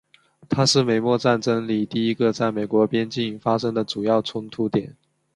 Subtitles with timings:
[0.49, 4.97] 它是美墨战争里第一个在美国边境发生的主要冲突点。